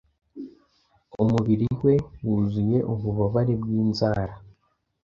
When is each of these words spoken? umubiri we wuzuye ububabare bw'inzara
umubiri 1.23 1.67
we 1.83 1.93
wuzuye 2.25 2.77
ububabare 2.93 3.53
bw'inzara 3.61 4.35